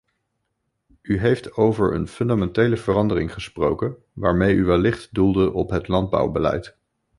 U 1.01 1.19
heeft 1.19 1.55
over 1.55 1.93
een 1.93 2.07
fundamentele 2.07 2.77
verandering 2.77 3.33
gesproken 3.33 3.95
waarmee 4.13 4.55
u 4.55 4.63
wellicht 4.65 5.13
doelde 5.13 5.53
op 5.53 5.69
het 5.69 5.87
landbouwbeleid. 5.87 6.77